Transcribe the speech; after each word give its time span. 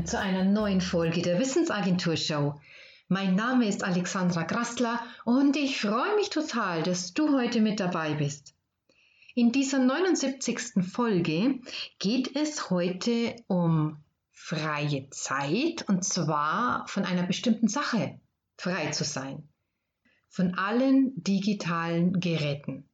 Willkommen 0.00 0.06
zu 0.06 0.18
einer 0.18 0.44
neuen 0.44 0.80
Folge 0.80 1.20
der 1.20 1.38
Wissensagentur 1.38 2.16
Show. 2.16 2.58
Mein 3.08 3.34
Name 3.34 3.68
ist 3.68 3.84
Alexandra 3.84 4.44
Grassler 4.44 4.98
und 5.26 5.58
ich 5.58 5.78
freue 5.78 6.16
mich 6.16 6.30
total, 6.30 6.82
dass 6.82 7.12
du 7.12 7.36
heute 7.36 7.60
mit 7.60 7.80
dabei 7.80 8.14
bist. 8.14 8.54
In 9.34 9.52
dieser 9.52 9.78
79. 9.78 10.82
Folge 10.90 11.60
geht 11.98 12.34
es 12.34 12.70
heute 12.70 13.36
um 13.46 14.02
freie 14.32 15.10
Zeit 15.10 15.86
und 15.86 16.02
zwar 16.02 16.88
von 16.88 17.04
einer 17.04 17.24
bestimmten 17.24 17.68
Sache 17.68 18.18
frei 18.56 18.92
zu 18.92 19.04
sein. 19.04 19.50
Von 20.30 20.54
allen 20.54 21.12
digitalen 21.22 22.20
Geräten. 22.20 22.88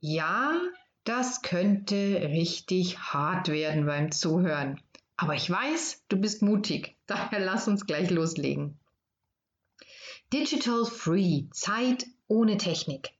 Ja, 0.00 0.60
das 1.04 1.42
könnte 1.42 1.94
richtig 1.94 2.98
hart 2.98 3.46
werden 3.46 3.86
beim 3.86 4.10
Zuhören. 4.10 4.80
Aber 5.22 5.36
ich 5.36 5.48
weiß, 5.48 6.02
du 6.08 6.16
bist 6.16 6.42
mutig. 6.42 6.96
Daher 7.06 7.38
lass 7.38 7.68
uns 7.68 7.86
gleich 7.86 8.10
loslegen. 8.10 8.80
Digital 10.32 10.84
Free, 10.84 11.44
Zeit 11.52 12.06
ohne 12.26 12.56
Technik. 12.56 13.12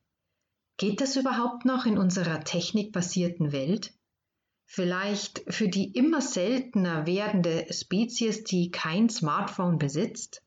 Geht 0.79 1.01
das 1.01 1.15
überhaupt 1.15 1.65
noch 1.65 1.87
in 1.87 1.99
unserer 1.99 2.43
technikbasierten 2.43 3.53
Welt? 3.53 3.95
Vielleicht 4.65 5.45
für 5.47 5.69
die 5.69 5.93
immer 5.93 6.21
seltener 6.21 7.07
werdende 7.07 7.73
Spezies, 7.73 8.43
die 8.43 8.73
kein 8.73 9.09
Smartphone 9.09 9.79
besitzt? 9.79 10.43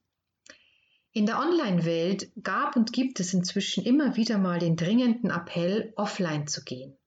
In 1.13 1.25
der 1.25 1.39
Online-Welt 1.39 2.31
gab 2.43 2.75
und 2.75 2.91
gibt 2.91 3.21
es 3.21 3.33
inzwischen 3.33 3.85
immer 3.85 4.17
wieder 4.17 4.39
mal 4.39 4.59
den 4.59 4.75
dringenden 4.75 5.29
Appell, 5.29 5.93
offline 5.95 6.47
zu 6.47 6.65
gehen 6.65 6.97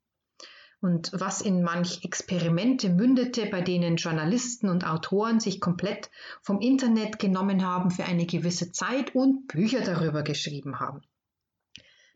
und 0.80 1.10
was 1.12 1.40
in 1.40 1.62
manch 1.62 2.04
Experimente 2.04 2.88
mündete, 2.88 3.46
bei 3.46 3.60
denen 3.60 3.96
Journalisten 3.96 4.68
und 4.68 4.86
Autoren 4.86 5.40
sich 5.40 5.60
komplett 5.60 6.10
vom 6.42 6.60
Internet 6.60 7.18
genommen 7.18 7.64
haben 7.64 7.90
für 7.90 8.04
eine 8.04 8.26
gewisse 8.26 8.70
Zeit 8.70 9.14
und 9.14 9.48
Bücher 9.48 9.80
darüber 9.80 10.22
geschrieben 10.22 10.78
haben. 10.78 11.02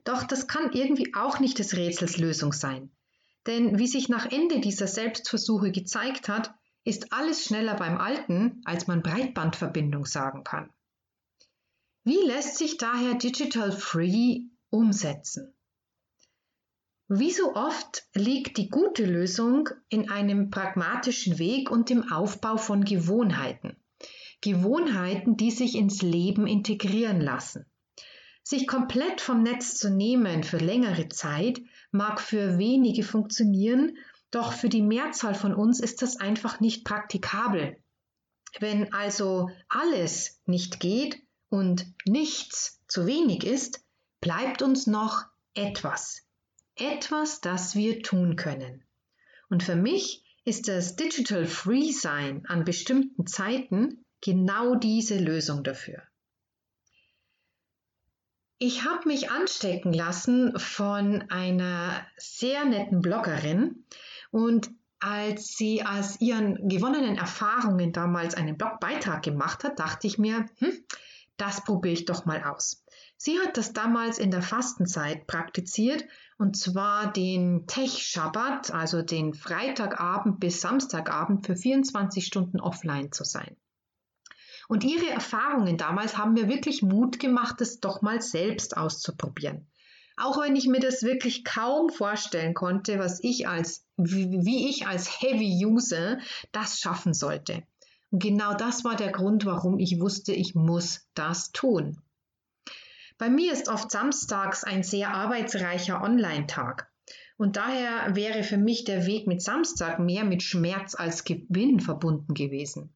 Doch 0.05 0.25
das 0.25 0.47
kann 0.47 0.73
irgendwie 0.73 1.15
auch 1.15 1.41
nicht 1.41 1.59
des 1.59 1.77
Rätsels 1.77 2.19
Lösung 2.19 2.53
sein. 2.53 2.91
Denn 3.47 3.79
wie 3.79 3.89
sich 3.89 4.09
nach 4.09 4.31
Ende 4.31 4.61
dieser 4.61 4.87
Selbstversuche 4.87 5.73
gezeigt 5.73 6.29
hat, 6.29 6.55
ist 6.85 7.13
alles 7.13 7.45
schneller 7.45 7.77
beim 7.77 7.99
Alten, 7.99 8.61
als 8.65 8.87
man 8.87 9.03
Breitbandverbindung 9.03 10.05
sagen 10.07 10.45
kann. 10.45 10.71
Wie 12.05 12.19
lässt 12.27 12.59
sich 12.59 12.79
daher 12.79 13.15
Digital 13.15 13.71
Free 13.71 14.47
umsetzen? 14.71 15.55
Wie 17.15 17.31
so 17.31 17.55
oft 17.55 18.05
liegt 18.15 18.57
die 18.57 18.71
gute 18.71 19.05
Lösung 19.05 19.69
in 19.91 20.09
einem 20.09 20.49
pragmatischen 20.49 21.39
Weg 21.39 21.71
und 21.71 21.91
dem 21.91 22.11
Aufbau 22.11 22.57
von 22.57 22.87
Gewohnheiten. 22.87 23.77
Gewohnheiten, 24.41 25.37
die 25.37 25.51
sich 25.51 25.75
ins 25.75 26.01
Leben 26.01 26.47
integrieren 26.47 27.21
lassen. 27.21 27.67
Sich 28.43 28.67
komplett 28.67 29.21
vom 29.21 29.43
Netz 29.43 29.77
zu 29.77 29.91
nehmen 29.91 30.43
für 30.43 30.57
längere 30.57 31.11
Zeit 31.11 31.61
mag 31.91 32.19
für 32.19 32.57
wenige 32.57 33.03
funktionieren, 33.03 33.99
doch 34.31 34.55
für 34.55 34.71
die 34.71 34.81
Mehrzahl 34.81 35.35
von 35.35 35.55
uns 35.55 35.81
ist 35.81 36.01
das 36.01 36.17
einfach 36.17 36.61
nicht 36.61 36.83
praktikabel. 36.83 37.77
Wenn 38.59 38.91
also 38.95 39.51
alles 39.69 40.41
nicht 40.47 40.81
geht 40.81 41.21
und 41.51 41.85
nichts 42.07 42.81
zu 42.89 43.05
wenig 43.05 43.45
ist, 43.45 43.85
bleibt 44.23 44.63
uns 44.63 44.87
noch 44.87 45.27
etwas 45.53 46.23
etwas, 46.77 47.41
das 47.41 47.75
wir 47.75 48.03
tun 48.03 48.37
können. 48.37 48.85
Und 49.49 49.63
für 49.63 49.77
mich 49.77 50.25
ist 50.45 50.69
das 50.69 50.97
Digital 50.97 51.47
Free 51.47 51.93
Sein 51.93 52.45
an 52.47 52.65
bestimmten 52.65 53.27
Zeiten 53.27 54.05
genau 54.21 54.75
diese 54.75 55.19
Lösung 55.19 55.63
dafür. 55.63 56.03
Ich 58.59 58.85
habe 58.85 59.09
mich 59.09 59.31
anstecken 59.31 59.93
lassen 59.93 60.57
von 60.59 61.23
einer 61.31 62.07
sehr 62.17 62.65
netten 62.65 63.01
Bloggerin 63.01 63.85
und 64.31 64.71
als 65.01 65.57
sie 65.57 65.85
aus 65.85 66.21
ihren 66.21 66.69
gewonnenen 66.69 67.17
Erfahrungen 67.17 67.93
damals 67.93 68.37
einen 68.37 68.57
Blogbeitrag 68.57 69.21
gemacht 69.23 69.65
hat, 69.65 69.81
dachte 69.81 70.07
ich 70.07 70.17
mir, 70.17 70.47
hm, 70.59 70.85
das 71.37 71.65
probiere 71.65 71.95
ich 71.95 72.05
doch 72.05 72.25
mal 72.25 72.43
aus. 72.45 72.85
Sie 73.17 73.39
hat 73.39 73.57
das 73.57 73.73
damals 73.73 74.19
in 74.19 74.31
der 74.31 74.43
Fastenzeit 74.43 75.27
praktiziert 75.27 76.05
und 76.39 76.57
zwar 76.57 77.13
den 77.13 77.67
Tech-Schabbat, 77.67 78.73
also 78.73 79.03
den 79.03 79.35
Freitagabend 79.35 80.41
bis 80.41 80.61
Samstagabend 80.61 81.47
für 81.47 81.57
24 81.57 82.27
Stunden 82.27 82.61
offline 82.61 83.13
zu 83.13 83.25
sein. 83.25 83.57
Und 84.69 84.85
ihre 84.85 85.09
Erfahrungen 85.11 85.77
damals 85.77 86.17
haben 86.17 86.33
mir 86.33 86.49
wirklich 86.49 86.83
Mut 86.83 87.19
gemacht, 87.19 87.61
es 87.61 87.81
doch 87.81 88.03
mal 88.03 88.23
selbst 88.23 88.77
auszuprobieren. 88.77 89.69
Auch 90.17 90.41
wenn 90.41 90.57
ich 90.57 90.67
mir 90.67 90.81
das 90.81 91.03
wirklich 91.03 91.45
kaum 91.45 91.91
vorstellen 91.91 92.55
konnte, 92.55 92.99
was 92.99 93.23
ich 93.23 93.49
als, 93.49 93.87
wie 93.97 94.69
ich 94.69 94.87
als 94.87 95.21
Heavy 95.21 95.65
User 95.65 96.19
das 96.53 96.79
schaffen 96.79 97.15
sollte. 97.15 97.63
Und 98.13 98.23
genau 98.23 98.53
das 98.55 98.85
war 98.85 98.95
der 98.95 99.11
Grund, 99.11 99.47
warum 99.47 99.79
ich 99.79 99.99
wusste, 99.99 100.33
ich 100.35 100.55
muss 100.55 101.09
das 101.15 101.51
tun. 101.51 102.01
Bei 103.17 103.31
mir 103.31 103.53
ist 103.53 103.69
oft 103.69 103.91
samstags 103.91 104.65
ein 104.65 104.83
sehr 104.83 105.15
arbeitsreicher 105.15 106.03
Online-Tag. 106.03 106.91
Und 107.39 107.57
daher 107.57 108.15
wäre 108.15 108.43
für 108.43 108.59
mich 108.59 108.85
der 108.85 109.07
Weg 109.07 109.27
mit 109.27 109.41
Samstag 109.41 109.99
mehr 109.99 110.25
mit 110.25 110.43
Schmerz 110.43 110.95
als 110.95 111.25
Gewinn 111.25 111.81
verbunden 111.81 112.35
gewesen. 112.35 112.95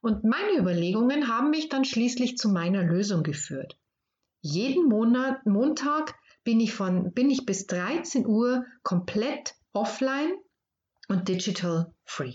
Und 0.00 0.24
meine 0.24 0.58
Überlegungen 0.58 1.28
haben 1.28 1.50
mich 1.50 1.68
dann 1.68 1.84
schließlich 1.84 2.36
zu 2.36 2.48
meiner 2.48 2.82
Lösung 2.82 3.22
geführt. 3.22 3.78
Jeden 4.40 4.88
Monat, 4.88 5.46
Montag 5.46 6.16
bin 6.42 6.58
ich, 6.58 6.72
von, 6.74 7.12
bin 7.12 7.30
ich 7.30 7.46
bis 7.46 7.68
13 7.68 8.26
Uhr 8.26 8.66
komplett 8.82 9.54
offline 9.72 10.32
und 11.06 11.28
digital 11.28 11.94
free. 12.04 12.34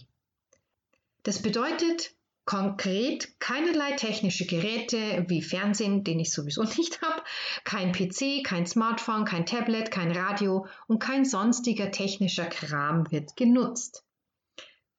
Das 1.28 1.42
bedeutet, 1.42 2.16
Konkret 2.46 3.38
keinerlei 3.42 3.98
technische 3.98 4.46
Geräte 4.46 5.26
wie 5.28 5.42
Fernsehen, 5.42 6.06
den 6.06 6.22
ich 6.22 6.32
sowieso 6.32 6.64
nicht 6.78 7.02
habe, 7.02 7.22
kein 7.66 7.92
PC, 7.92 8.46
kein 8.46 8.66
Smartphone, 8.66 9.26
kein 9.26 9.46
Tablet, 9.46 9.92
kein 9.92 10.14
Radio 10.14 10.68
und 10.88 11.00
kein 11.00 11.26
sonstiger 11.26 11.92
technischer 11.92 12.46
Kram 12.46 13.12
wird 13.12 13.36
genutzt. 13.36 14.06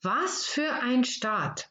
Was 0.03 0.45
für 0.45 0.71
ein 0.71 1.05
Start! 1.05 1.71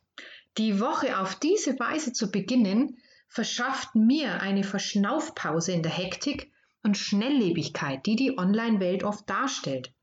Die 0.58 0.80
Woche 0.80 1.20
auf 1.20 1.36
diese 1.36 1.80
Weise 1.80 2.12
zu 2.12 2.32
beginnen, 2.32 2.98
verschafft 3.28 3.94
mir 3.94 4.42
eine 4.42 4.64
Verschnaufpause 4.64 5.72
in 5.72 5.84
der 5.84 5.96
Hektik 5.96 6.52
und 6.82 6.98
Schnelllebigkeit, 6.98 8.04
die 8.08 8.16
die 8.16 8.40
Online-Welt 8.40 9.04
oft 9.04 9.30
darstellt. 9.30 9.94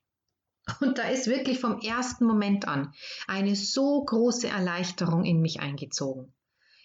Und 0.80 0.97
da 0.97 1.02
ist 1.02 1.26
wirklich 1.26 1.60
vom 1.60 1.80
ersten 1.80 2.25
Moment 2.25 2.66
an 2.66 2.94
eine 3.26 3.54
so 3.54 4.02
große 4.02 4.48
Erleichterung 4.48 5.25
in 5.25 5.41
mich 5.41 5.60
eingezogen. 5.60 6.32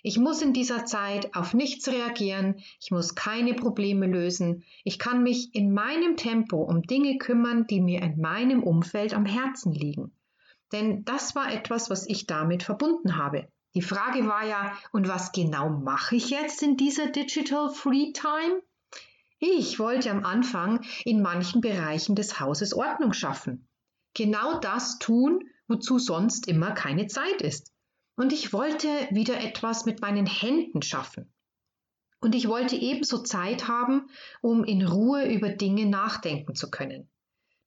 Ich 0.02 0.18
muss 0.18 0.42
in 0.42 0.54
dieser 0.54 0.86
Zeit 0.86 1.36
auf 1.36 1.54
nichts 1.54 1.88
reagieren, 1.90 2.62
ich 2.80 2.92
muss 2.92 3.16
keine 3.16 3.54
Probleme 3.54 4.08
lösen, 4.08 4.64
ich 4.84 4.98
kann 5.00 5.24
mich 5.24 5.54
in 5.54 5.74
meinem 5.74 6.16
Tempo 6.16 6.62
um 6.62 6.84
Dinge 6.84 7.18
kümmern, 7.18 7.68
die 7.68 7.82
mir 7.82 8.02
in 8.02 8.20
meinem 8.20 8.64
Umfeld 8.64 9.14
am 9.14 9.26
Herzen 9.26 9.74
liegen. 9.74 10.14
Denn 10.72 11.04
das 11.04 11.36
war 11.36 11.52
etwas, 11.52 11.90
was 11.90 12.08
ich 12.08 12.28
damit 12.28 12.64
verbunden 12.64 13.18
habe. 13.18 13.50
Die 13.76 13.82
Frage 13.82 14.26
war 14.26 14.46
ja, 14.46 14.74
und 14.92 15.08
was 15.08 15.32
genau 15.32 15.70
mache 15.70 16.16
ich 16.16 16.30
jetzt 16.30 16.64
in 16.64 16.78
dieser 16.78 17.08
Digital 17.08 17.70
Free 17.70 18.12
Time? 18.14 18.62
Ich 19.40 19.80
wollte 19.80 20.12
am 20.12 20.26
Anfang 20.26 20.82
in 21.06 21.22
manchen 21.22 21.62
Bereichen 21.62 22.16
des 22.16 22.40
Hauses 22.40 22.74
Ordnung 22.74 23.14
schaffen 23.14 23.69
genau 24.14 24.60
das 24.60 25.00
tun, 25.00 25.50
wozu 25.68 26.00
sonst 26.00 26.48
immer 26.48 26.72
keine 26.72 27.08
Zeit 27.08 27.42
ist. 27.42 27.74
Und 28.16 28.34
ich 28.34 28.52
wollte 28.52 28.88
wieder 29.12 29.40
etwas 29.40 29.86
mit 29.86 30.02
meinen 30.02 30.26
Händen 30.26 30.82
schaffen. 30.82 31.32
Und 32.22 32.36
ich 32.36 32.50
wollte 32.50 32.76
ebenso 32.76 33.24
Zeit 33.24 33.68
haben, 33.68 34.10
um 34.42 34.66
in 34.66 34.86
Ruhe 34.86 35.32
über 35.32 35.50
Dinge 35.50 35.86
nachdenken 35.86 36.54
zu 36.54 36.70
können. 36.70 37.10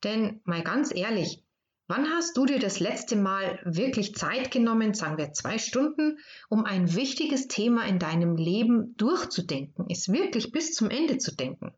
Denn 0.04 0.42
mal 0.44 0.62
ganz 0.62 0.94
ehrlich, 0.94 1.42
wann 1.88 2.10
hast 2.10 2.36
du 2.36 2.44
dir 2.44 2.58
das 2.58 2.80
letzte 2.80 3.16
Mal 3.16 3.60
wirklich 3.64 4.14
Zeit 4.14 4.50
genommen, 4.50 4.92
sagen 4.92 5.16
wir 5.16 5.32
zwei 5.32 5.56
Stunden, 5.56 6.18
um 6.50 6.64
ein 6.64 6.94
wichtiges 6.94 7.48
Thema 7.48 7.86
in 7.86 7.98
deinem 7.98 8.36
Leben 8.36 8.94
durchzudenken, 8.96 9.86
es 9.88 10.12
wirklich 10.12 10.52
bis 10.52 10.74
zum 10.74 10.90
Ende 10.90 11.16
zu 11.16 11.34
denken? 11.34 11.72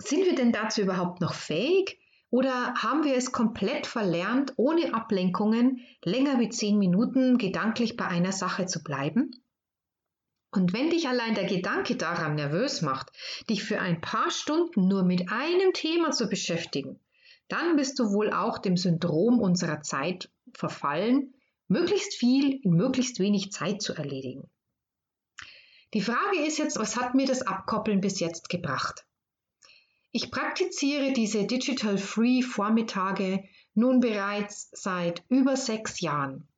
Sind 0.00 0.24
wir 0.24 0.36
denn 0.36 0.52
dazu 0.52 0.80
überhaupt 0.80 1.20
noch 1.20 1.34
fähig? 1.34 1.97
Oder 2.30 2.74
haben 2.74 3.04
wir 3.04 3.16
es 3.16 3.32
komplett 3.32 3.86
verlernt, 3.86 4.52
ohne 4.56 4.92
Ablenkungen 4.94 5.80
länger 6.04 6.38
wie 6.38 6.50
zehn 6.50 6.78
Minuten 6.78 7.38
gedanklich 7.38 7.96
bei 7.96 8.06
einer 8.06 8.32
Sache 8.32 8.66
zu 8.66 8.82
bleiben? 8.82 9.30
Und 10.50 10.72
wenn 10.72 10.90
dich 10.90 11.08
allein 11.08 11.34
der 11.34 11.44
Gedanke 11.44 11.96
daran 11.96 12.34
nervös 12.34 12.82
macht, 12.82 13.10
dich 13.48 13.64
für 13.64 13.80
ein 13.80 14.00
paar 14.00 14.30
Stunden 14.30 14.88
nur 14.88 15.04
mit 15.04 15.30
einem 15.30 15.72
Thema 15.72 16.10
zu 16.10 16.28
beschäftigen, 16.28 17.00
dann 17.48 17.76
bist 17.76 17.98
du 17.98 18.12
wohl 18.12 18.32
auch 18.32 18.58
dem 18.58 18.76
Syndrom 18.76 19.40
unserer 19.40 19.80
Zeit 19.80 20.30
verfallen 20.54 21.34
möglichst 21.68 22.14
viel 22.14 22.60
in 22.62 22.72
möglichst 22.72 23.20
wenig 23.20 23.52
Zeit 23.52 23.82
zu 23.82 23.94
erledigen. 23.94 24.50
Die 25.94 26.02
Frage 26.02 26.44
ist 26.46 26.58
jetzt, 26.58 26.78
was 26.78 26.96
hat 26.96 27.14
mir 27.14 27.26
das 27.26 27.42
Abkoppeln 27.42 28.00
bis 28.00 28.20
jetzt 28.20 28.48
gebracht? 28.48 29.06
Ich 30.10 30.30
praktiziere 30.30 31.12
diese 31.12 31.46
Digital 31.46 31.98
Free 31.98 32.42
Vormittage 32.42 33.44
nun 33.74 34.00
bereits 34.00 34.70
seit 34.72 35.22
über 35.28 35.56
sechs 35.56 36.00
Jahren 36.00 36.48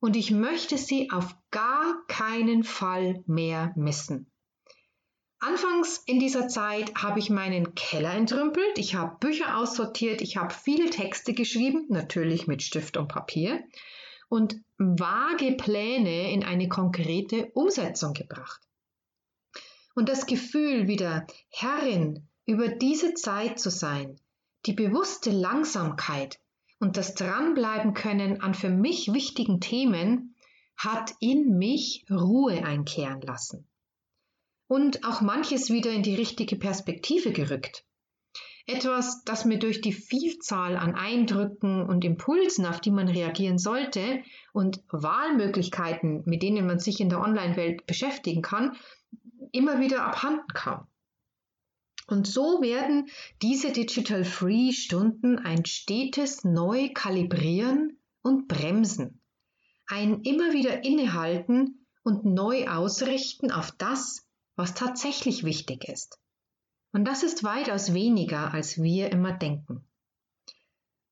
und 0.00 0.16
ich 0.16 0.30
möchte 0.30 0.78
sie 0.78 1.10
auf 1.10 1.34
gar 1.50 2.06
keinen 2.08 2.64
Fall 2.64 3.22
mehr 3.26 3.72
missen. 3.76 4.30
Anfangs 5.38 6.02
in 6.04 6.18
dieser 6.18 6.48
Zeit 6.48 6.94
habe 6.96 7.18
ich 7.18 7.30
meinen 7.30 7.74
Keller 7.74 8.12
entrümpelt, 8.12 8.76
ich 8.76 8.94
habe 8.94 9.16
Bücher 9.20 9.56
aussortiert, 9.56 10.20
ich 10.20 10.36
habe 10.36 10.52
viele 10.52 10.90
Texte 10.90 11.32
geschrieben, 11.32 11.86
natürlich 11.88 12.46
mit 12.46 12.62
Stift 12.62 12.98
und 12.98 13.08
Papier, 13.08 13.64
und 14.28 14.60
vage 14.76 15.52
Pläne 15.52 16.30
in 16.32 16.44
eine 16.44 16.68
konkrete 16.68 17.46
Umsetzung 17.54 18.12
gebracht. 18.12 18.60
Und 19.94 20.08
das 20.10 20.26
Gefühl, 20.26 20.88
wieder 20.88 21.26
Herrin 21.48 22.28
über 22.50 22.66
diese 22.66 23.14
Zeit 23.14 23.60
zu 23.60 23.70
sein, 23.70 24.16
die 24.66 24.72
bewusste 24.72 25.30
Langsamkeit 25.30 26.40
und 26.80 26.96
das 26.96 27.14
Dranbleiben 27.14 27.94
können 27.94 28.40
an 28.40 28.54
für 28.54 28.70
mich 28.70 29.12
wichtigen 29.12 29.60
Themen, 29.60 30.34
hat 30.76 31.14
in 31.20 31.58
mich 31.58 32.04
Ruhe 32.10 32.64
einkehren 32.64 33.20
lassen. 33.20 33.68
Und 34.66 35.04
auch 35.04 35.20
manches 35.20 35.70
wieder 35.70 35.92
in 35.92 36.02
die 36.02 36.16
richtige 36.16 36.56
Perspektive 36.56 37.30
gerückt. 37.30 37.84
Etwas, 38.66 39.22
das 39.24 39.44
mir 39.44 39.60
durch 39.60 39.80
die 39.80 39.92
Vielzahl 39.92 40.76
an 40.76 40.96
Eindrücken 40.96 41.88
und 41.88 42.04
Impulsen, 42.04 42.66
auf 42.66 42.80
die 42.80 42.90
man 42.90 43.06
reagieren 43.06 43.58
sollte, 43.58 44.24
und 44.52 44.82
Wahlmöglichkeiten, 44.90 46.24
mit 46.26 46.42
denen 46.42 46.66
man 46.66 46.80
sich 46.80 46.98
in 46.98 47.10
der 47.10 47.20
Online-Welt 47.20 47.86
beschäftigen 47.86 48.42
kann, 48.42 48.76
immer 49.52 49.78
wieder 49.78 50.04
abhanden 50.04 50.48
kam. 50.52 50.89
Und 52.06 52.26
so 52.26 52.60
werden 52.60 53.08
diese 53.42 53.72
Digital 53.72 54.24
Free 54.24 54.72
Stunden 54.72 55.38
ein 55.38 55.64
stetes 55.64 56.44
Neukalibrieren 56.44 57.98
und 58.22 58.48
Bremsen, 58.48 59.20
ein 59.86 60.22
immer 60.22 60.52
wieder 60.52 60.84
innehalten 60.84 61.86
und 62.02 62.24
neu 62.24 62.66
ausrichten 62.68 63.50
auf 63.50 63.72
das, 63.72 64.26
was 64.56 64.74
tatsächlich 64.74 65.44
wichtig 65.44 65.84
ist. 65.84 66.18
Und 66.92 67.04
das 67.04 67.22
ist 67.22 67.44
weitaus 67.44 67.94
weniger, 67.94 68.52
als 68.52 68.82
wir 68.82 69.12
immer 69.12 69.32
denken. 69.32 69.86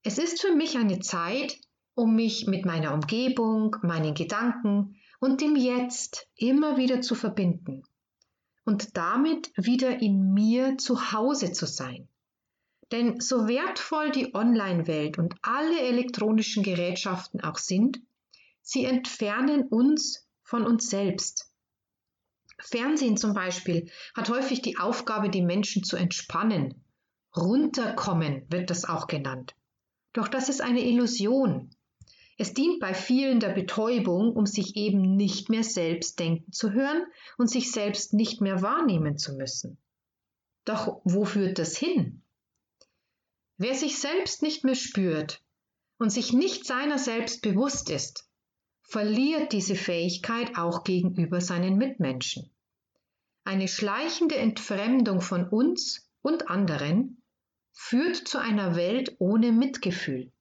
Es 0.02 0.18
ist 0.18 0.40
für 0.40 0.54
mich 0.54 0.76
eine 0.76 0.98
Zeit, 1.00 1.58
um 1.94 2.14
mich 2.14 2.46
mit 2.46 2.64
meiner 2.64 2.94
Umgebung, 2.94 3.76
meinen 3.82 4.14
Gedanken 4.14 4.96
und 5.20 5.40
dem 5.40 5.56
Jetzt 5.56 6.28
immer 6.34 6.76
wieder 6.76 7.00
zu 7.00 7.14
verbinden 7.14 7.82
und 8.68 8.96
damit 8.96 9.50
wieder 9.56 10.00
in 10.00 10.32
mir 10.32 10.78
zu 10.78 11.12
Hause 11.12 11.52
zu 11.52 11.66
sein. 11.66 12.06
Denn 12.92 13.20
so 13.20 13.48
wertvoll 13.48 14.12
die 14.12 14.34
Online-Welt 14.34 15.18
und 15.18 15.34
alle 15.42 15.80
elektronischen 15.80 16.62
Gerätschaften 16.62 17.40
auch 17.42 17.58
sind, 17.58 18.00
sie 18.62 18.84
entfernen 18.84 19.64
uns 19.64 20.28
von 20.42 20.64
uns 20.64 20.88
selbst 20.88 21.48
Fernsehen 22.60 23.16
zum 23.16 23.34
Beispiel 23.34 23.90
hat 24.14 24.28
häufig 24.28 24.62
die 24.62 24.78
Aufgabe, 24.78 25.30
die 25.30 25.42
Menschen 25.42 25.84
zu 25.84 25.96
entspannen. 25.96 26.84
Runterkommen 27.36 28.44
wird 28.50 28.70
das 28.70 28.84
auch 28.84 29.06
genannt. 29.06 29.54
Doch 30.12 30.28
das 30.28 30.48
ist 30.48 30.60
eine 30.60 30.84
Illusion. 30.84 31.70
Es 32.40 32.54
dient 32.54 32.78
bei 32.78 32.94
vielen 32.94 33.40
der 33.40 33.48
Betäubung, 33.48 34.32
um 34.32 34.46
sich 34.46 34.76
eben 34.76 35.16
nicht 35.16 35.48
mehr 35.48 35.64
selbst 35.64 36.20
denken 36.20 36.52
zu 36.52 36.72
hören 36.72 37.04
und 37.36 37.50
sich 37.50 37.72
selbst 37.72 38.14
nicht 38.14 38.40
mehr 38.40 38.62
wahrnehmen 38.62 39.18
zu 39.18 39.34
müssen. 39.34 39.76
Doch 40.64 41.00
wo 41.02 41.24
führt 41.24 41.58
das 41.58 41.76
hin? 41.76 42.22
Wer 43.56 43.74
sich 43.74 43.98
selbst 43.98 44.42
nicht 44.42 44.62
mehr 44.62 44.76
spürt 44.76 45.42
und 45.98 46.10
sich 46.10 46.32
nicht 46.32 46.64
seiner 46.64 46.98
selbst 46.98 47.42
bewusst 47.42 47.90
ist, 47.90 48.30
verliert 48.82 49.52
diese 49.52 49.74
Fähigkeit 49.74 50.56
auch 50.56 50.84
gegenüber 50.84 51.40
seinen 51.40 51.76
Mitmenschen. 51.76 52.54
Eine 53.42 53.66
schleichende 53.66 54.36
Entfremdung 54.36 55.20
von 55.22 55.48
uns 55.48 56.08
und 56.22 56.48
anderen 56.48 57.20
führt 57.72 58.14
zu 58.14 58.38
einer 58.38 58.76
Welt 58.76 59.16
ohne 59.18 59.50
Mitgefühl. 59.50 60.32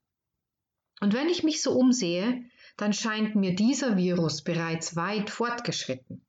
Und 0.99 1.13
wenn 1.13 1.29
ich 1.29 1.43
mich 1.43 1.61
so 1.61 1.71
umsehe, 1.77 2.43
dann 2.75 2.93
scheint 2.93 3.35
mir 3.35 3.55
dieser 3.55 3.97
Virus 3.97 4.43
bereits 4.43 4.95
weit 4.95 5.29
fortgeschritten. 5.29 6.25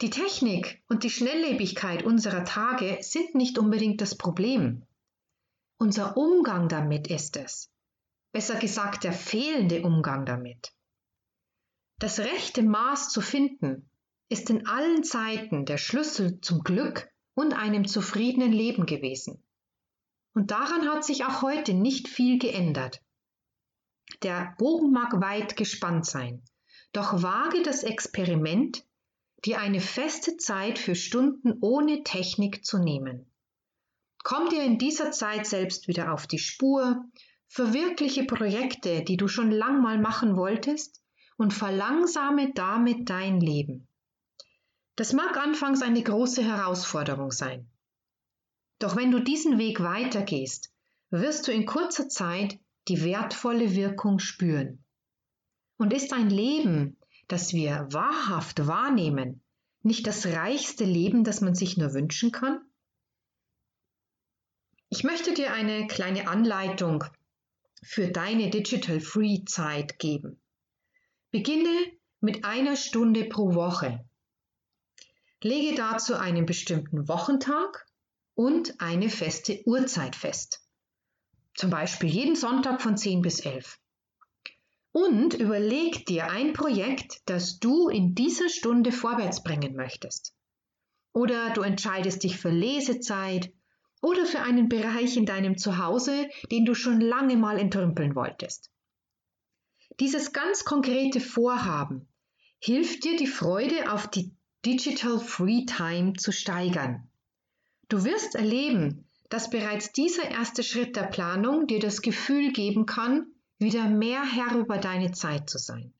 Die 0.00 0.10
Technik 0.10 0.82
und 0.88 1.04
die 1.04 1.10
Schnelllebigkeit 1.10 2.02
unserer 2.02 2.44
Tage 2.44 2.98
sind 3.00 3.34
nicht 3.34 3.58
unbedingt 3.58 4.00
das 4.00 4.16
Problem. 4.16 4.84
Unser 5.78 6.16
Umgang 6.16 6.68
damit 6.68 7.08
ist 7.08 7.36
es 7.36 7.72
besser 8.32 8.58
gesagt 8.58 9.04
der 9.04 9.12
fehlende 9.12 9.82
Umgang 9.82 10.24
damit. 10.24 10.72
Das 11.98 12.18
rechte 12.18 12.62
Maß 12.62 13.10
zu 13.10 13.20
finden, 13.20 13.88
ist 14.28 14.48
in 14.50 14.66
allen 14.66 15.04
Zeiten 15.04 15.66
der 15.66 15.76
Schlüssel 15.76 16.40
zum 16.40 16.64
Glück 16.64 17.08
und 17.34 17.52
einem 17.52 17.86
zufriedenen 17.86 18.52
Leben 18.52 18.86
gewesen. 18.86 19.42
Und 20.34 20.50
daran 20.50 20.88
hat 20.88 21.04
sich 21.04 21.24
auch 21.24 21.42
heute 21.42 21.74
nicht 21.74 22.08
viel 22.08 22.38
geändert. 22.38 23.02
Der 24.22 24.54
Bogen 24.58 24.92
mag 24.92 25.20
weit 25.20 25.56
gespannt 25.56 26.06
sein, 26.06 26.42
doch 26.92 27.22
wage 27.22 27.62
das 27.62 27.82
Experiment, 27.82 28.84
dir 29.44 29.60
eine 29.60 29.80
feste 29.80 30.36
Zeit 30.36 30.78
für 30.78 30.94
Stunden 30.94 31.58
ohne 31.60 32.02
Technik 32.02 32.64
zu 32.64 32.78
nehmen. 32.78 33.26
Komm 34.22 34.48
dir 34.48 34.62
in 34.62 34.78
dieser 34.78 35.10
Zeit 35.10 35.46
selbst 35.46 35.88
wieder 35.88 36.12
auf 36.12 36.26
die 36.26 36.38
Spur, 36.38 37.04
Verwirkliche 37.54 38.24
Projekte, 38.24 39.02
die 39.04 39.18
du 39.18 39.28
schon 39.28 39.50
lang 39.50 39.82
mal 39.82 39.98
machen 39.98 40.36
wolltest 40.36 41.02
und 41.36 41.52
verlangsame 41.52 42.54
damit 42.54 43.10
dein 43.10 43.40
Leben. 43.40 43.86
Das 44.96 45.12
mag 45.12 45.36
anfangs 45.36 45.82
eine 45.82 46.02
große 46.02 46.42
Herausforderung 46.42 47.30
sein. 47.30 47.70
Doch 48.82 48.96
wenn 48.96 49.12
du 49.12 49.20
diesen 49.20 49.58
Weg 49.58 49.80
weitergehst, 49.80 50.72
wirst 51.10 51.46
du 51.46 51.52
in 51.52 51.66
kurzer 51.66 52.08
Zeit 52.08 52.58
die 52.88 53.04
wertvolle 53.04 53.76
Wirkung 53.76 54.18
spüren. 54.18 54.82
Und 55.76 55.92
ist 55.92 56.12
ein 56.12 56.30
Leben, 56.30 56.96
das 57.28 57.52
wir 57.52 57.86
wahrhaft 57.92 58.66
wahrnehmen, 58.66 59.40
nicht 59.82 60.08
das 60.08 60.26
reichste 60.26 60.84
Leben, 60.84 61.22
das 61.22 61.40
man 61.40 61.54
sich 61.54 61.76
nur 61.76 61.94
wünschen 61.94 62.32
kann? 62.32 62.60
Ich 64.88 65.04
möchte 65.04 65.32
dir 65.32 65.52
eine 65.52 65.86
kleine 65.86 66.26
Anleitung 66.26 67.04
für 67.84 68.08
deine 68.08 68.50
Digital 68.50 68.98
Free 68.98 69.44
Zeit 69.44 70.00
geben. 70.00 70.40
Beginne 71.30 71.86
mit 72.20 72.44
einer 72.44 72.74
Stunde 72.74 73.26
pro 73.26 73.54
Woche. 73.54 74.04
Lege 75.40 75.76
dazu 75.76 76.16
einen 76.16 76.46
bestimmten 76.46 77.06
Wochentag 77.06 77.86
und 78.34 78.80
eine 78.80 79.10
feste 79.10 79.62
Uhrzeit 79.66 80.16
fest. 80.16 80.60
Zum 81.54 81.70
Beispiel 81.70 82.08
jeden 82.08 82.36
Sonntag 82.36 82.80
von 82.80 82.96
10 82.96 83.22
bis 83.22 83.40
11. 83.40 83.78
Und 84.92 85.34
überleg 85.34 86.06
dir 86.06 86.30
ein 86.30 86.52
Projekt, 86.52 87.22
das 87.26 87.58
du 87.58 87.88
in 87.88 88.14
dieser 88.14 88.48
Stunde 88.48 88.92
vorwärts 88.92 89.42
bringen 89.42 89.74
möchtest. 89.74 90.34
Oder 91.12 91.50
du 91.50 91.62
entscheidest 91.62 92.22
dich 92.24 92.38
für 92.38 92.50
Lesezeit 92.50 93.52
oder 94.00 94.26
für 94.26 94.40
einen 94.40 94.68
Bereich 94.68 95.16
in 95.16 95.26
deinem 95.26 95.56
Zuhause, 95.56 96.28
den 96.50 96.64
du 96.64 96.74
schon 96.74 97.00
lange 97.00 97.36
mal 97.36 97.58
entrümpeln 97.58 98.14
wolltest. 98.14 98.70
Dieses 100.00 100.32
ganz 100.32 100.64
konkrete 100.64 101.20
Vorhaben 101.20 102.08
hilft 102.58 103.04
dir, 103.04 103.16
die 103.16 103.26
Freude 103.26 103.92
auf 103.92 104.08
die 104.08 104.34
Digital 104.64 105.18
Free 105.18 105.64
Time 105.66 106.14
zu 106.14 106.32
steigern. 106.32 107.08
Du 107.88 108.04
wirst 108.04 108.34
erleben, 108.34 109.08
dass 109.28 109.50
bereits 109.50 109.92
dieser 109.92 110.30
erste 110.30 110.62
Schritt 110.62 110.96
der 110.96 111.04
Planung 111.04 111.66
dir 111.66 111.80
das 111.80 112.02
Gefühl 112.02 112.52
geben 112.52 112.86
kann, 112.86 113.26
wieder 113.58 113.88
mehr 113.88 114.24
Herr 114.24 114.56
über 114.58 114.78
deine 114.78 115.12
Zeit 115.12 115.48
zu 115.48 115.58
sein. 115.58 115.92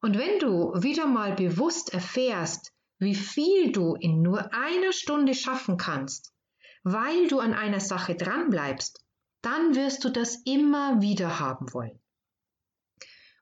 Und 0.00 0.18
wenn 0.18 0.38
du 0.38 0.72
wieder 0.82 1.06
mal 1.06 1.34
bewusst 1.34 1.92
erfährst, 1.92 2.72
wie 2.98 3.14
viel 3.14 3.72
du 3.72 3.94
in 3.94 4.22
nur 4.22 4.54
einer 4.54 4.92
Stunde 4.92 5.34
schaffen 5.34 5.76
kannst, 5.76 6.32
weil 6.82 7.28
du 7.28 7.40
an 7.40 7.54
einer 7.54 7.80
Sache 7.80 8.14
dranbleibst, 8.14 9.04
dann 9.42 9.74
wirst 9.74 10.04
du 10.04 10.08
das 10.08 10.36
immer 10.44 11.02
wieder 11.02 11.40
haben 11.40 11.72
wollen. 11.74 12.00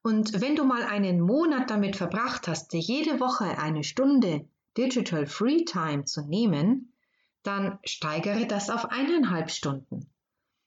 Und 0.03 0.41
wenn 0.41 0.57
du 0.57 0.65
mal 0.65 0.83
einen 0.83 1.21
Monat 1.21 1.71
damit 1.71 1.97
verbracht 1.97 2.49
hast, 2.49 2.73
dir 2.73 2.81
jede 2.81 3.21
Woche 3.21 3.59
eine 3.59 3.85
Stunde 3.85 4.49
Digital 4.77 5.27
Free 5.27 5.65
Time 5.65 6.05
zu 6.05 6.23
nehmen, 6.23 6.93
dann 7.43 7.79
steigere 7.85 8.47
das 8.47 8.71
auf 8.71 8.87
eineinhalb 8.87 9.51
Stunden. 9.51 10.11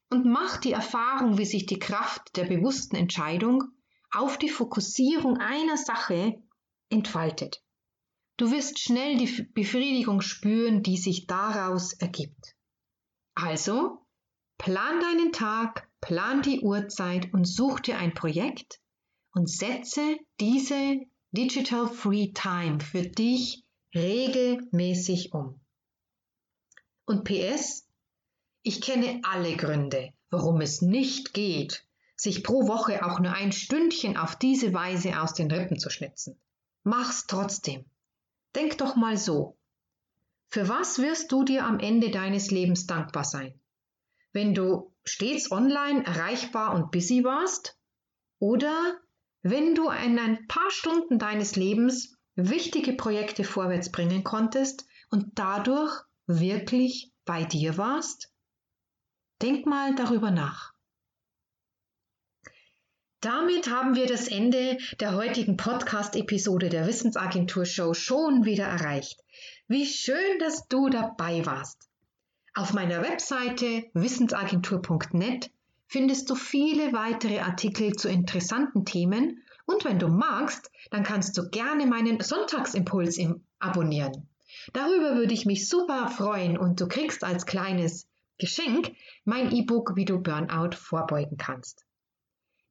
und 0.09 0.25
mach 0.25 0.57
die 0.57 0.71
Erfahrung, 0.71 1.37
wie 1.37 1.45
sich 1.45 1.65
die 1.65 1.79
Kraft 1.79 2.37
der 2.37 2.45
bewussten 2.45 2.95
Entscheidung 2.95 3.63
auf 4.11 4.37
die 4.37 4.49
Fokussierung 4.49 5.37
einer 5.37 5.77
Sache 5.77 6.41
entfaltet. 6.89 7.61
Du 8.37 8.51
wirst 8.51 8.79
schnell 8.79 9.17
die 9.17 9.43
Befriedigung 9.53 10.21
spüren, 10.21 10.83
die 10.83 10.97
sich 10.97 11.27
daraus 11.27 11.93
ergibt. 11.93 12.55
Also, 13.35 14.05
plan 14.57 14.99
deinen 15.01 15.31
Tag, 15.31 15.89
plan 15.99 16.41
die 16.41 16.61
Uhrzeit 16.61 17.33
und 17.33 17.45
such 17.45 17.81
dir 17.81 17.97
ein 17.97 18.13
Projekt 18.13 18.79
und 19.33 19.49
setze 19.49 20.17
diese 20.39 21.01
Digital 21.31 21.87
Free 21.87 22.31
Time 22.31 22.79
für 22.79 23.01
dich 23.01 23.66
regelmäßig 23.95 25.33
um. 25.33 25.59
Und 27.05 27.23
PS, 27.23 27.87
ich 28.63 28.81
kenne 28.81 29.21
alle 29.23 29.55
Gründe, 29.55 30.13
warum 30.29 30.61
es 30.61 30.81
nicht 30.81 31.33
geht, 31.33 31.85
sich 32.15 32.43
pro 32.43 32.67
Woche 32.67 33.05
auch 33.05 33.19
nur 33.19 33.31
ein 33.31 33.51
Stündchen 33.51 34.17
auf 34.17 34.35
diese 34.35 34.73
Weise 34.73 35.21
aus 35.21 35.33
den 35.33 35.49
Rippen 35.51 35.79
zu 35.79 35.89
schnitzen. 35.89 36.39
Mach's 36.83 37.27
trotzdem. 37.27 37.85
Denk 38.55 38.77
doch 38.79 38.95
mal 38.95 39.17
so. 39.17 39.57
Für 40.49 40.67
was 40.67 40.99
wirst 40.99 41.31
du 41.31 41.43
dir 41.43 41.65
am 41.65 41.79
Ende 41.79 42.09
deines 42.09 42.49
Lebens 42.51 42.87
dankbar 42.87 43.23
sein? 43.23 43.59
Wenn 44.33 44.53
du 44.53 44.93
stets 45.03 45.51
online 45.51 46.05
erreichbar 46.05 46.73
und 46.73 46.91
busy 46.91 47.23
warst? 47.23 47.77
Oder 48.39 48.97
wenn 49.43 49.75
du 49.75 49.89
in 49.89 50.17
ein 50.19 50.47
paar 50.47 50.71
Stunden 50.71 51.19
deines 51.19 51.55
Lebens 51.55 52.16
wichtige 52.37 52.93
Projekte 52.93 53.43
vorwärts 53.43 53.91
bringen 53.91 54.23
konntest 54.23 54.85
und 55.09 55.31
dadurch 55.35 55.91
wirklich 56.27 57.11
bei 57.25 57.43
dir 57.43 57.77
warst? 57.77 58.31
Denk 59.41 59.65
mal 59.65 59.95
darüber 59.95 60.31
nach. 60.31 60.73
Damit 63.19 63.69
haben 63.69 63.95
wir 63.95 64.05
das 64.05 64.27
Ende 64.27 64.77
der 64.99 65.15
heutigen 65.15 65.57
Podcast-Episode 65.57 66.69
der 66.69 66.87
Wissensagentur 66.87 67.65
Show 67.65 67.95
schon 67.95 68.45
wieder 68.45 68.65
erreicht. 68.65 69.19
Wie 69.67 69.87
schön, 69.87 70.39
dass 70.39 70.67
du 70.67 70.89
dabei 70.89 71.45
warst. 71.45 71.89
Auf 72.53 72.73
meiner 72.73 73.01
Webseite 73.01 73.85
wissensagentur.net 73.93 75.51
findest 75.87 76.29
du 76.29 76.35
viele 76.35 76.93
weitere 76.93 77.39
Artikel 77.39 77.93
zu 77.93 78.09
interessanten 78.09 78.85
Themen 78.85 79.43
und 79.65 79.83
wenn 79.85 79.99
du 79.99 80.07
magst, 80.07 80.71
dann 80.91 81.03
kannst 81.03 81.37
du 81.37 81.49
gerne 81.49 81.85
meinen 81.85 82.21
Sonntagsimpuls 82.21 83.19
abonnieren. 83.59 84.29
Darüber 84.73 85.15
würde 85.15 85.33
ich 85.33 85.45
mich 85.45 85.67
super 85.67 86.09
freuen 86.09 86.57
und 86.57 86.79
du 86.79 86.87
kriegst 86.87 87.23
als 87.23 87.45
kleines 87.45 88.07
Geschenk 88.37 88.95
mein 89.25 89.51
E-Book, 89.51 89.95
wie 89.95 90.05
du 90.05 90.19
Burnout 90.19 90.75
vorbeugen 90.75 91.37
kannst. 91.37 91.85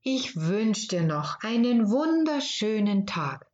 Ich 0.02 0.36
wünsche 0.36 0.88
dir 0.88 1.02
noch 1.02 1.40
einen 1.40 1.90
wunderschönen 1.90 3.06
Tag. 3.06 3.46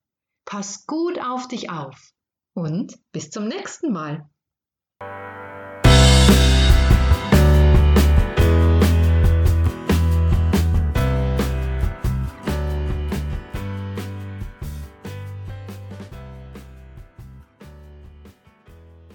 Pass 0.44 0.86
gut 0.86 1.18
auf 1.18 1.48
dich 1.48 1.70
auf 1.70 2.12
und 2.52 2.98
bis 3.12 3.30
zum 3.30 3.48
nächsten 3.48 3.92
Mal. 3.92 4.28